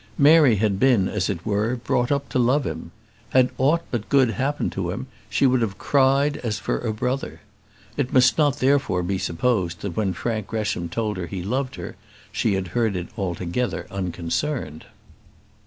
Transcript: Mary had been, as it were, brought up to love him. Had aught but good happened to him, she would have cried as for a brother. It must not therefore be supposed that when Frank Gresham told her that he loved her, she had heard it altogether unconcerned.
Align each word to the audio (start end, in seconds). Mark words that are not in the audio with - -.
Mary 0.17 0.55
had 0.55 0.79
been, 0.79 1.07
as 1.07 1.29
it 1.29 1.45
were, 1.45 1.75
brought 1.75 2.11
up 2.11 2.27
to 2.27 2.39
love 2.39 2.65
him. 2.65 2.89
Had 3.29 3.51
aught 3.59 3.83
but 3.91 4.09
good 4.09 4.31
happened 4.31 4.71
to 4.71 4.89
him, 4.89 5.05
she 5.29 5.45
would 5.45 5.61
have 5.61 5.77
cried 5.77 6.37
as 6.37 6.57
for 6.57 6.79
a 6.79 6.91
brother. 6.91 7.41
It 7.97 8.11
must 8.11 8.35
not 8.35 8.57
therefore 8.57 9.03
be 9.03 9.19
supposed 9.19 9.81
that 9.81 9.95
when 9.95 10.13
Frank 10.13 10.47
Gresham 10.47 10.89
told 10.89 11.17
her 11.17 11.25
that 11.25 11.29
he 11.35 11.43
loved 11.43 11.75
her, 11.75 11.97
she 12.31 12.55
had 12.55 12.69
heard 12.69 12.95
it 12.95 13.09
altogether 13.15 13.85
unconcerned. 13.91 14.85